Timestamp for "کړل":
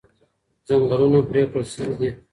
1.51-1.65